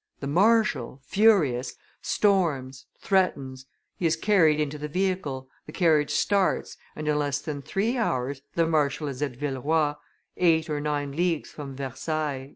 The 0.19 0.25
marshal, 0.25 0.99
furious, 1.05 1.75
storms, 2.01 2.87
threatens; 2.99 3.67
he 3.97 4.07
is 4.07 4.15
carried 4.15 4.59
into 4.59 4.79
the 4.79 4.87
vehicle, 4.87 5.47
the 5.67 5.71
carriage 5.71 6.09
starts, 6.09 6.75
and 6.95 7.07
in 7.07 7.19
less 7.19 7.39
than 7.39 7.61
three 7.61 7.97
hours 7.99 8.41
the 8.55 8.65
marshal 8.65 9.07
is 9.07 9.21
at 9.21 9.35
Villeroi, 9.37 9.93
eight 10.37 10.71
or 10.71 10.81
nine 10.81 11.11
leagues 11.11 11.51
from 11.51 11.75
Versailles." 11.75 12.49